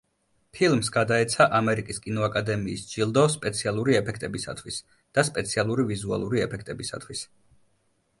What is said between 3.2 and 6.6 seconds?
სპეციალური ეფექტებისათვის და სპეციალური ვიზუალური